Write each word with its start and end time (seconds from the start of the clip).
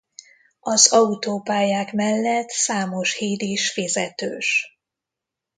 Az 0.59 0.87
autópályák 0.93 1.93
mellett 1.93 2.49
számos 2.49 3.15
híd 3.15 3.41
is 3.41 3.71
fizetős. 3.71 4.79